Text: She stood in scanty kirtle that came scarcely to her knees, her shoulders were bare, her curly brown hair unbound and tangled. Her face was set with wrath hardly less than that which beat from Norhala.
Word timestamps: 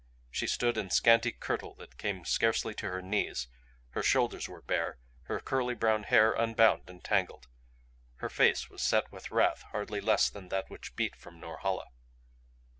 She 0.31 0.47
stood 0.47 0.79
in 0.79 0.89
scanty 0.89 1.31
kirtle 1.31 1.75
that 1.75 1.99
came 1.99 2.25
scarcely 2.25 2.73
to 2.73 2.87
her 2.89 3.03
knees, 3.03 3.47
her 3.89 4.01
shoulders 4.01 4.49
were 4.49 4.63
bare, 4.63 4.97
her 5.25 5.39
curly 5.39 5.75
brown 5.75 6.05
hair 6.05 6.31
unbound 6.33 6.89
and 6.89 7.03
tangled. 7.03 7.45
Her 8.15 8.29
face 8.31 8.67
was 8.67 8.81
set 8.81 9.11
with 9.11 9.29
wrath 9.29 9.61
hardly 9.71 10.01
less 10.01 10.31
than 10.31 10.49
that 10.49 10.71
which 10.71 10.95
beat 10.95 11.15
from 11.15 11.39
Norhala. 11.39 11.89